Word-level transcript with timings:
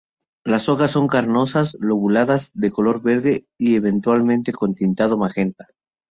Las 0.43 0.67
hojas 0.67 0.89
son 0.89 1.05
carnosas, 1.05 1.77
lobuladas, 1.79 2.49
de 2.55 2.71
color 2.71 3.03
verde 3.03 3.45
y 3.59 3.75
eventualmente 3.75 4.51
con 4.51 4.73
tintado 4.73 5.15
magenta. 5.15 5.67